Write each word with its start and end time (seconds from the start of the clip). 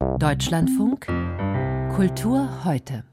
Deutschlandfunk 0.00 1.06
Kultur 1.94 2.64
heute. 2.64 3.04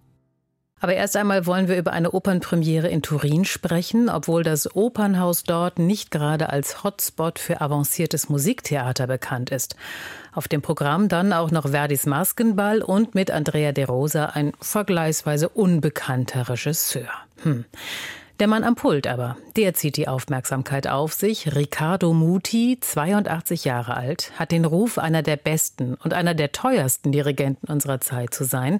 Aber 0.79 0.93
erst 0.93 1.17
einmal 1.17 1.45
wollen 1.45 1.67
wir 1.67 1.77
über 1.77 1.91
eine 1.91 2.11
Opernpremiere 2.11 2.87
in 2.87 3.01
Turin 3.01 3.45
sprechen, 3.45 4.09
obwohl 4.09 4.43
das 4.43 4.75
Opernhaus 4.75 5.43
dort 5.43 5.79
nicht 5.79 6.11
gerade 6.11 6.49
als 6.49 6.83
Hotspot 6.83 7.39
für 7.39 7.61
avanciertes 7.61 8.29
Musiktheater 8.29 9.07
bekannt 9.07 9.51
ist. 9.51 9.75
Auf 10.33 10.47
dem 10.47 10.61
Programm 10.61 11.09
dann 11.09 11.33
auch 11.33 11.51
noch 11.51 11.69
Verdis 11.69 12.05
Maskenball 12.05 12.81
und 12.81 13.15
mit 13.15 13.31
Andrea 13.31 13.71
de 13.71 13.85
Rosa 13.85 14.25
ein 14.27 14.53
vergleichsweise 14.61 15.49
unbekannter 15.49 16.49
Regisseur. 16.49 17.09
Hm. 17.43 17.65
Der 18.39 18.45
Mann 18.45 18.63
am 18.63 18.75
Pult 18.75 19.07
aber, 19.07 19.35
der 19.55 19.73
zieht 19.73 19.97
die 19.97 20.07
Aufmerksamkeit 20.07 20.85
auf 20.85 21.11
sich. 21.13 21.55
Riccardo 21.55 22.13
Muti, 22.13 22.77
82 22.79 23.65
Jahre 23.65 23.97
alt, 23.97 24.31
hat 24.37 24.51
den 24.51 24.63
Ruf, 24.63 24.99
einer 24.99 25.23
der 25.23 25.37
besten 25.37 25.95
und 25.95 26.13
einer 26.13 26.35
der 26.35 26.51
teuersten 26.51 27.11
Dirigenten 27.11 27.65
unserer 27.65 27.99
Zeit 27.99 28.35
zu 28.35 28.43
sein. 28.43 28.77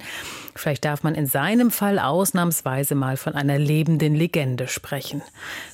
Vielleicht 0.54 0.86
darf 0.86 1.02
man 1.02 1.16
in 1.16 1.26
seinem 1.26 1.72
Fall 1.72 1.98
ausnahmsweise 1.98 2.94
mal 2.94 3.18
von 3.18 3.34
einer 3.34 3.58
lebenden 3.58 4.14
Legende 4.14 4.68
sprechen. 4.68 5.24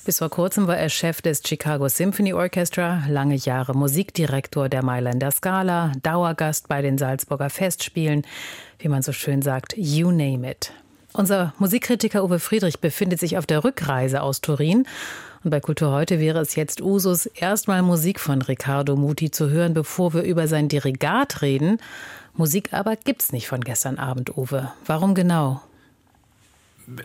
Bis 0.06 0.20
vor 0.20 0.30
kurzem 0.30 0.66
war 0.66 0.78
er 0.78 0.88
Chef 0.88 1.20
des 1.20 1.42
Chicago 1.46 1.86
Symphony 1.86 2.32
Orchestra, 2.32 3.02
lange 3.06 3.36
Jahre 3.36 3.74
Musikdirektor 3.74 4.70
der 4.70 4.82
Mailänder 4.82 5.30
Scala, 5.30 5.92
Dauergast 6.02 6.68
bei 6.68 6.80
den 6.80 6.96
Salzburger 6.96 7.50
Festspielen, 7.50 8.22
wie 8.78 8.88
man 8.88 9.02
so 9.02 9.12
schön 9.12 9.42
sagt, 9.42 9.76
you 9.76 10.10
name 10.10 10.50
it. 10.50 10.72
Unser 11.16 11.54
Musikkritiker 11.60 12.24
Uwe 12.24 12.40
Friedrich 12.40 12.80
befindet 12.80 13.20
sich 13.20 13.38
auf 13.38 13.46
der 13.46 13.62
Rückreise 13.62 14.20
aus 14.20 14.40
Turin. 14.40 14.84
Und 15.44 15.50
bei 15.50 15.60
Kultur 15.60 15.92
heute 15.92 16.18
wäre 16.18 16.40
es 16.40 16.56
jetzt 16.56 16.82
Usus, 16.82 17.26
erstmal 17.26 17.82
Musik 17.82 18.18
von 18.18 18.42
Riccardo 18.42 18.96
Muti 18.96 19.30
zu 19.30 19.48
hören, 19.48 19.74
bevor 19.74 20.12
wir 20.12 20.22
über 20.22 20.48
sein 20.48 20.68
Dirigat 20.68 21.40
reden. 21.40 21.78
Musik 22.34 22.72
aber 22.72 22.96
gibt's 22.96 23.30
nicht 23.30 23.46
von 23.46 23.60
gestern 23.60 23.98
Abend, 23.98 24.36
Uwe. 24.36 24.72
Warum 24.86 25.14
genau? 25.14 25.62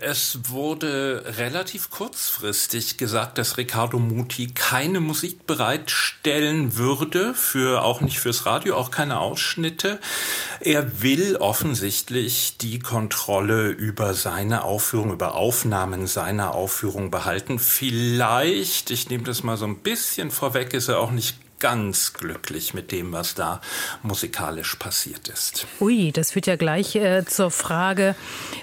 Es 0.02 0.40
wurde 0.50 1.24
relativ 1.38 1.90
kurzfristig 1.90 2.98
gesagt, 2.98 3.38
dass 3.38 3.58
Riccardo 3.58 3.98
Muti 3.98 4.48
keine 4.48 5.00
Musik 5.00 5.48
bereitstellen 5.48 6.76
würde, 6.76 7.34
für 7.34 7.84
auch 7.84 8.02
nicht 8.02 8.20
fürs 8.20 8.46
Radio, 8.46 8.76
auch 8.76 8.92
keine 8.92 9.20
Ausschnitte. 9.20 10.00
Er 10.60 11.02
will 11.02 11.38
offensichtlich 11.38 12.58
die 12.58 12.80
Kontrolle 12.80 13.70
über 13.70 14.14
seine 14.14 14.64
Aufführung, 14.64 15.14
über 15.14 15.36
Aufnahmen 15.36 16.08
seiner 16.08 16.56
Aufführung 16.56 17.10
behalten. 17.10 17.58
Vielleicht, 17.58 18.92
ich 18.92 19.10
nehme 19.10 19.24
das 19.24 19.44
mal 19.44 19.56
so 19.56 19.66
ein 19.66 19.80
bisschen 19.80 20.30
vorweg, 20.30 20.74
ist 20.74 20.90
er 20.90 21.00
auch 21.00 21.12
nicht 21.12 21.38
ganz 21.60 22.14
glücklich 22.14 22.74
mit 22.74 22.92
dem, 22.92 23.12
was 23.12 23.36
da 23.36 23.62
musikalisch 24.02 24.76
passiert 24.76 25.28
ist. 25.28 25.68
Ui, 25.80 26.12
das 26.12 26.32
führt 26.32 26.48
ja 26.48 26.56
gleich 26.56 26.96
äh, 26.96 27.26
zur 27.26 27.52
Frage, 27.52 28.16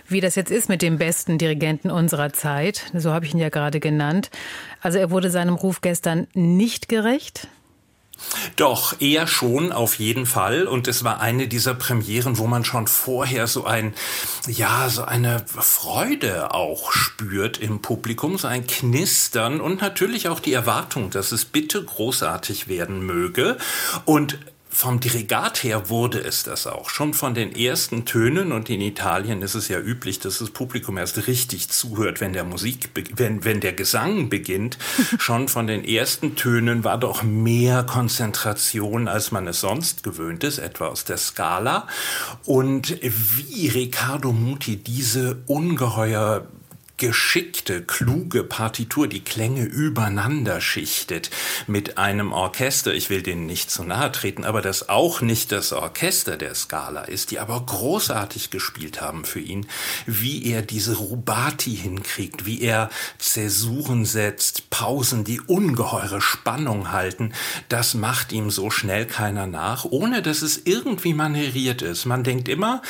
wie 0.08 0.20
das 0.20 0.34
jetzt 0.34 0.50
ist 0.50 0.68
mit 0.68 0.82
dem 0.82 0.98
besten 0.98 1.38
Dirigenten 1.38 1.90
unserer 1.90 2.32
Zeit. 2.32 2.90
So 2.94 3.12
habe 3.12 3.26
ich 3.26 3.34
ihn 3.34 3.40
ja 3.40 3.50
gerade 3.50 3.80
genannt. 3.80 4.30
Also 4.80 4.98
er 4.98 5.10
wurde 5.10 5.30
seinem 5.30 5.54
Ruf 5.54 5.80
gestern 5.80 6.26
nicht 6.34 6.88
gerecht. 6.88 7.48
Doch, 8.56 9.00
eher 9.00 9.26
schon, 9.26 9.72
auf 9.72 9.98
jeden 9.98 10.26
Fall. 10.26 10.66
Und 10.66 10.88
es 10.88 11.04
war 11.04 11.20
eine 11.20 11.48
dieser 11.48 11.74
Premieren, 11.74 12.38
wo 12.38 12.46
man 12.46 12.64
schon 12.64 12.86
vorher 12.86 13.46
so 13.46 13.64
ein, 13.64 13.94
ja, 14.46 14.88
so 14.88 15.04
eine 15.04 15.44
Freude 15.46 16.54
auch 16.54 16.92
spürt 16.92 17.58
im 17.58 17.82
Publikum, 17.82 18.38
so 18.38 18.48
ein 18.48 18.66
Knistern 18.66 19.60
und 19.60 19.80
natürlich 19.80 20.28
auch 20.28 20.40
die 20.40 20.52
Erwartung, 20.52 21.10
dass 21.10 21.32
es 21.32 21.44
bitte 21.44 21.82
großartig 21.84 22.68
werden 22.68 23.04
möge. 23.04 23.58
Und 24.04 24.38
vom 24.76 25.00
Dirigat 25.00 25.64
her 25.64 25.88
wurde 25.88 26.18
es 26.18 26.42
das 26.42 26.66
auch. 26.66 26.90
Schon 26.90 27.14
von 27.14 27.32
den 27.32 27.56
ersten 27.56 28.04
Tönen 28.04 28.52
und 28.52 28.68
in 28.68 28.82
Italien 28.82 29.40
ist 29.40 29.54
es 29.54 29.68
ja 29.68 29.80
üblich, 29.80 30.20
dass 30.20 30.36
das 30.36 30.50
Publikum 30.50 30.98
erst 30.98 31.26
richtig 31.28 31.70
zuhört, 31.70 32.20
wenn 32.20 32.34
der 32.34 32.44
Musik, 32.44 32.90
wenn, 33.14 33.42
wenn 33.42 33.60
der 33.60 33.72
Gesang 33.72 34.28
beginnt. 34.28 34.76
Schon 35.18 35.48
von 35.48 35.66
den 35.66 35.82
ersten 35.82 36.36
Tönen 36.36 36.84
war 36.84 36.98
doch 36.98 37.22
mehr 37.22 37.84
Konzentration, 37.84 39.08
als 39.08 39.32
man 39.32 39.46
es 39.46 39.60
sonst 39.60 40.02
gewöhnt 40.02 40.44
ist, 40.44 40.58
etwa 40.58 40.88
aus 40.88 41.04
der 41.04 41.16
Skala. 41.16 41.88
Und 42.44 42.98
wie 43.00 43.68
Riccardo 43.68 44.30
Muti 44.30 44.76
diese 44.76 45.38
ungeheuer 45.46 46.46
geschickte, 46.96 47.82
kluge 47.82 48.42
Partitur 48.42 49.06
die 49.06 49.22
Klänge 49.22 49.64
übereinander 49.64 50.60
schichtet 50.60 51.30
mit 51.66 51.98
einem 51.98 52.32
Orchester. 52.32 52.94
Ich 52.94 53.10
will 53.10 53.22
denen 53.22 53.46
nicht 53.46 53.70
zu 53.70 53.84
nahe 53.84 54.10
treten, 54.12 54.44
aber 54.44 54.62
das 54.62 54.88
auch 54.88 55.20
nicht 55.20 55.52
das 55.52 55.72
Orchester 55.72 56.36
der 56.36 56.54
Skala 56.54 57.02
ist, 57.02 57.30
die 57.30 57.38
aber 57.38 57.60
großartig 57.60 58.50
gespielt 58.50 59.00
haben 59.00 59.24
für 59.24 59.40
ihn, 59.40 59.66
wie 60.06 60.46
er 60.46 60.62
diese 60.62 60.96
Rubati 60.96 61.76
hinkriegt, 61.76 62.46
wie 62.46 62.62
er 62.62 62.88
Zäsuren 63.18 64.06
setzt, 64.06 64.70
Pausen, 64.70 65.24
die 65.24 65.40
ungeheure 65.40 66.20
Spannung 66.20 66.92
halten, 66.92 67.32
das 67.68 67.94
macht 67.94 68.32
ihm 68.32 68.50
so 68.50 68.70
schnell 68.70 69.06
keiner 69.06 69.46
nach, 69.46 69.84
ohne 69.84 70.22
dass 70.22 70.42
es 70.42 70.62
irgendwie 70.64 71.12
manieriert 71.12 71.82
ist. 71.82 72.06
Man 72.06 72.24
denkt 72.24 72.48
immer, 72.48 72.80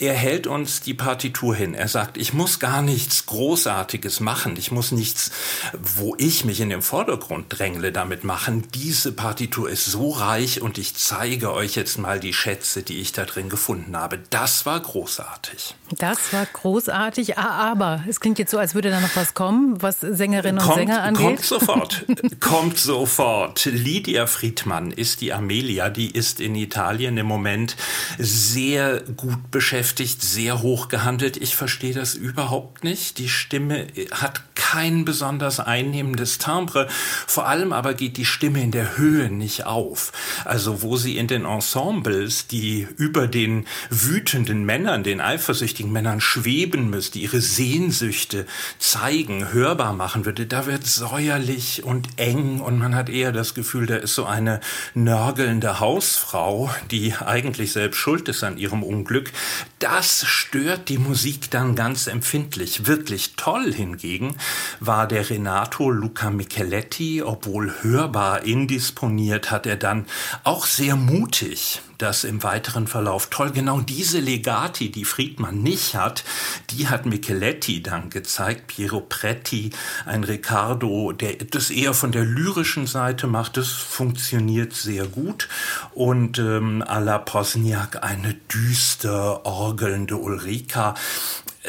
er 0.00 0.14
hält 0.14 0.48
uns 0.48 0.80
die 0.80 0.94
Partitur 0.94 1.54
hin. 1.54 1.74
Er 1.74 1.88
sagt, 1.88 2.16
ich 2.16 2.32
muss 2.32 2.58
gar 2.58 2.82
nichts 2.82 3.26
groß 3.26 3.51
Großartiges 3.52 4.20
machen. 4.20 4.56
Ich 4.56 4.70
muss 4.72 4.92
nichts, 4.92 5.30
wo 5.78 6.14
ich 6.16 6.46
mich 6.46 6.62
in 6.62 6.70
den 6.70 6.80
Vordergrund 6.80 7.46
drängle, 7.50 7.92
damit 7.92 8.24
machen. 8.24 8.66
Diese 8.72 9.12
Partitur 9.12 9.68
ist 9.68 9.84
so 9.84 10.08
reich 10.08 10.62
und 10.62 10.78
ich 10.78 10.94
zeige 10.94 11.52
euch 11.52 11.74
jetzt 11.74 11.98
mal 11.98 12.18
die 12.18 12.32
Schätze, 12.32 12.82
die 12.82 12.98
ich 12.98 13.12
da 13.12 13.26
drin 13.26 13.50
gefunden 13.50 13.94
habe. 13.94 14.20
Das 14.30 14.64
war 14.64 14.80
großartig. 14.80 15.74
Das 15.98 16.32
war 16.32 16.46
großartig, 16.46 17.36
ah, 17.36 17.70
aber 17.72 18.02
es 18.08 18.20
klingt 18.20 18.38
jetzt 18.38 18.52
so, 18.52 18.56
als 18.56 18.74
würde 18.74 18.88
da 18.88 19.00
noch 19.00 19.14
was 19.16 19.34
kommen, 19.34 19.82
was 19.82 20.00
Sängerinnen 20.00 20.58
und 20.58 20.64
kommt, 20.64 20.78
Sänger 20.78 21.02
angeht. 21.02 21.26
Kommt 21.26 21.44
sofort, 21.44 22.06
kommt 22.40 22.78
sofort. 22.78 23.66
Lydia 23.66 24.26
Friedmann 24.26 24.92
ist 24.92 25.20
die 25.20 25.34
Amelia, 25.34 25.90
die 25.90 26.10
ist 26.10 26.40
in 26.40 26.54
Italien 26.54 27.18
im 27.18 27.26
Moment 27.26 27.76
sehr 28.18 29.02
gut 29.02 29.50
beschäftigt, 29.50 30.22
sehr 30.22 30.62
hoch 30.62 30.88
gehandelt. 30.88 31.36
Ich 31.36 31.54
verstehe 31.54 31.92
das 31.92 32.14
überhaupt 32.14 32.82
nicht. 32.82 33.18
Die 33.18 33.28
Stimme 33.42 33.86
hat 34.12 34.51
kein 34.72 35.04
besonders 35.04 35.60
einnehmendes 35.60 36.38
Timbre. 36.38 36.88
Vor 37.26 37.46
allem 37.46 37.74
aber 37.74 37.92
geht 37.92 38.16
die 38.16 38.24
Stimme 38.24 38.62
in 38.62 38.70
der 38.70 38.96
Höhe 38.96 39.30
nicht 39.30 39.66
auf. 39.66 40.12
Also 40.46 40.80
wo 40.80 40.96
sie 40.96 41.18
in 41.18 41.26
den 41.26 41.44
Ensembles, 41.44 42.46
die 42.46 42.88
über 42.96 43.26
den 43.26 43.66
wütenden 43.90 44.64
Männern, 44.64 45.02
den 45.02 45.20
eifersüchtigen 45.20 45.92
Männern 45.92 46.22
schweben 46.22 46.88
müsste, 46.88 47.18
ihre 47.18 47.42
Sehnsüchte 47.42 48.46
zeigen, 48.78 49.52
hörbar 49.52 49.92
machen 49.92 50.24
würde, 50.24 50.46
da 50.46 50.64
wird 50.64 50.86
säuerlich 50.86 51.84
und 51.84 52.08
eng 52.16 52.60
und 52.60 52.78
man 52.78 52.94
hat 52.94 53.10
eher 53.10 53.32
das 53.32 53.52
Gefühl, 53.52 53.84
da 53.84 53.96
ist 53.96 54.14
so 54.14 54.24
eine 54.24 54.60
nörgelnde 54.94 55.80
Hausfrau, 55.80 56.70
die 56.90 57.12
eigentlich 57.14 57.72
selbst 57.72 57.98
schuld 57.98 58.26
ist 58.26 58.42
an 58.42 58.56
ihrem 58.56 58.82
Unglück. 58.82 59.32
Das 59.80 60.24
stört 60.26 60.88
die 60.88 60.98
Musik 60.98 61.50
dann 61.50 61.74
ganz 61.74 62.06
empfindlich, 62.06 62.86
wirklich 62.86 63.34
toll 63.36 63.70
hingegen 63.70 64.34
war 64.80 65.06
der 65.06 65.28
Renato 65.28 65.90
Luca 65.90 66.30
Micheletti, 66.30 67.22
obwohl 67.22 67.72
hörbar 67.82 68.44
indisponiert, 68.44 69.50
hat 69.50 69.66
er 69.66 69.76
dann 69.76 70.06
auch 70.44 70.66
sehr 70.66 70.96
mutig 70.96 71.80
das 72.02 72.24
im 72.24 72.42
weiteren 72.42 72.88
Verlauf 72.88 73.28
toll. 73.30 73.52
Genau 73.52 73.80
diese 73.80 74.18
Legati, 74.18 74.90
die 74.90 75.04
Friedmann 75.04 75.62
nicht 75.62 75.94
hat, 75.94 76.24
die 76.70 76.88
hat 76.88 77.06
Micheletti 77.06 77.82
dann 77.82 78.10
gezeigt. 78.10 78.66
Piero 78.66 79.00
Pretti, 79.00 79.70
ein 80.04 80.24
Riccardo, 80.24 81.12
der 81.12 81.34
das 81.36 81.70
eher 81.70 81.94
von 81.94 82.10
der 82.10 82.24
lyrischen 82.24 82.86
Seite 82.86 83.28
macht. 83.28 83.56
Das 83.56 83.68
funktioniert 83.68 84.72
sehr 84.72 85.06
gut. 85.06 85.48
Und 85.94 86.38
ähm, 86.38 86.82
à 86.82 86.98
la 86.98 87.18
Posniak 87.18 88.02
eine 88.02 88.34
düster 88.52 89.46
orgelnde 89.46 90.16
Ulrika 90.16 90.94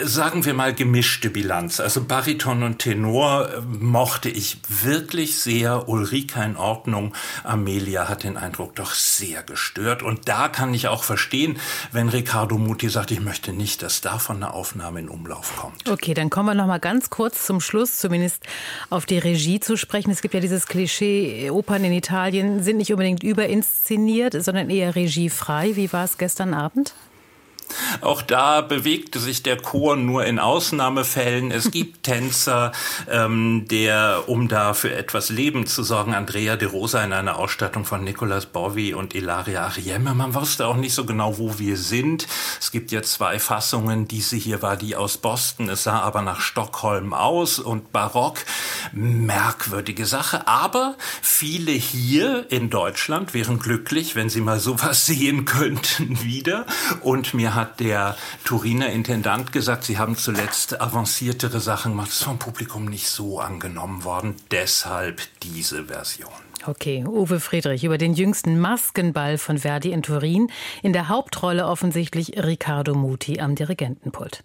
sagen 0.02 0.44
wir 0.46 0.54
mal 0.54 0.74
gemischte 0.74 1.30
Bilanz. 1.30 1.80
Also 1.80 2.04
Bariton 2.04 2.64
und 2.64 2.80
Tenor 2.80 3.50
äh, 3.50 3.62
mochte 3.62 4.30
ich 4.30 4.58
wirklich 4.68 5.38
sehr. 5.38 5.88
Ulrika 5.88 6.44
in 6.44 6.58
Ordnung. 6.58 7.14
Amelia 7.44 8.10
hat 8.10 8.24
den 8.24 8.38
Eindruck 8.38 8.76
doch 8.76 8.94
sehr 8.94 9.44
gestört. 9.44 10.02
Und 10.02 10.28
da 10.28 10.48
kann 10.48 10.74
ich 10.74 10.88
auch 10.88 11.04
verstehen, 11.04 11.60
wenn 11.92 12.10
Riccardo 12.10 12.58
Muti 12.58 12.90
sagt, 12.90 13.12
ich 13.12 13.22
möchte 13.22 13.54
nicht, 13.54 13.84
dass 13.84 14.02
davon 14.02 14.38
eine 14.38 14.54
Aufnahme 14.54 15.00
in 15.00 15.10
Umlauf 15.10 15.56
kommt. 15.58 15.88
Okay, 15.90 16.14
dann 16.14 16.30
kommen 16.30 16.50
wir 16.50 16.56
noch 16.56 16.68
mal 16.68 16.80
ganz 16.80 17.10
kurz 17.10 17.46
zum 17.46 17.62
Schluss 17.62 17.98
zumindest 17.98 18.44
auf 18.90 19.06
die 19.06 19.20
Regie 19.20 19.60
zu 19.60 19.78
sprechen. 19.78 20.12
Es 20.12 20.22
gibt 20.22 20.34
ja 20.34 20.40
dieses 20.40 20.68
Klischee, 20.68 21.50
Opern 21.52 21.84
in 21.84 21.94
Italien 21.94 22.64
sind 22.64 22.78
nicht 22.78 22.92
unbedingt 22.92 23.24
überinszeniert, 23.24 24.42
sondern 24.44 24.70
eher 24.70 24.96
regiefrei. 24.96 25.76
Wie 25.76 25.92
war 25.94 26.06
es 26.06 26.18
gestern 26.18 26.54
Abend? 26.54 26.94
Auch 28.02 28.22
da 28.22 28.62
bewegte 28.62 29.20
sich 29.20 29.44
der 29.44 29.58
Chor 29.58 29.96
nur 29.96 30.26
in 30.26 30.40
Ausnahmefällen. 30.40 31.52
Es 31.52 31.72
gibt 31.72 32.04
Tänzer, 32.04 32.72
ähm, 33.10 33.66
der, 33.70 34.24
um 34.28 34.48
da 34.48 34.74
für 34.74 34.94
etwas 34.94 35.30
Leben 35.30 35.66
zu 35.66 35.84
sorgen, 35.84 36.14
Andrea 36.14 36.56
de 36.56 36.68
Rosa 36.68 37.04
in 37.04 37.14
einer 37.14 37.38
Ausstattung 37.38 37.86
von 37.86 38.04
Nicolas 38.04 38.46
Bovi 38.46 38.94
und 38.94 39.16
Ilaria 39.16 39.66
Ariemme. 39.66 40.14
Man 40.14 40.34
wusste 40.34 40.68
auch 40.68 40.76
nicht 40.76 40.94
so 40.94 41.06
genau, 41.06 41.38
wo 41.38 41.60
wir 41.60 41.78
sind. 41.78 42.28
Es 42.60 42.72
gibt 42.72 42.92
ja 42.92 43.02
zwei 43.02 43.40
Fassungen. 43.40 44.08
Diese 44.08 44.36
hier 44.36 44.62
war 44.62 44.76
die 44.76 44.96
aus 44.96 45.18
Boston. 45.18 45.70
Es 45.70 45.84
sah 45.84 46.00
aber 46.00 46.22
nach 46.22 46.42
Stockholm 46.42 47.14
aus 47.14 47.60
und 47.60 47.92
barock. 47.92 48.40
Merkwürdige 48.92 50.06
Sache. 50.06 50.48
Aber 50.48 50.96
viele 51.22 51.72
hier 51.72 52.52
in 52.52 52.70
Deutschland 52.70 53.34
wären 53.34 53.60
glücklich, 53.60 54.16
wenn 54.16 54.30
sie 54.30 54.42
mal 54.42 54.60
sowas 54.60 55.06
sehen 55.06 55.46
könnten 55.46 56.22
wieder. 56.24 56.66
Und 57.02 57.34
mir 57.34 57.56
hat 57.64 57.80
der 57.80 58.18
Turiner 58.44 58.90
Intendant 58.90 59.54
gesagt, 59.54 59.86
sie 59.86 59.98
haben 59.98 60.18
zuletzt 60.18 60.82
avanciertere 60.82 61.62
Sachen 61.62 61.94
gemacht. 61.94 62.10
Das 62.10 62.18
ist 62.18 62.24
vom 62.24 62.40
Publikum 62.40 62.86
nicht 62.86 63.08
so 63.08 63.40
angenommen 63.40 64.04
worden. 64.04 64.36
Deshalb 64.52 65.22
diese 65.42 65.86
Version. 65.86 66.32
Okay, 66.66 67.06
Uwe 67.06 67.40
Friedrich 67.40 67.84
über 67.84 67.98
den 67.98 68.14
jüngsten 68.14 68.60
Maskenball 68.60 69.38
von 69.38 69.58
Verdi 69.58 69.92
in 69.92 70.02
Turin. 70.02 70.50
In 70.82 70.94
der 70.94 71.08
Hauptrolle 71.08 71.66
offensichtlich 71.68 72.38
Riccardo 72.44 72.96
Muti 72.96 73.40
am 73.40 73.56
Dirigentenpult. 73.56 74.44